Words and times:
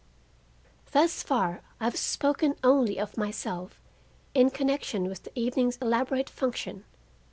Thus 0.93 1.21
far 1.21 1.61
I 1.79 1.83
have 1.83 1.95
spoken 1.95 2.55
only 2.63 2.99
of 2.99 3.17
myself 3.17 3.79
in 4.33 4.49
connection 4.49 5.03
with 5.03 5.21
the 5.21 5.39
evening's 5.39 5.77
elaborate 5.77 6.27
function. 6.27 6.85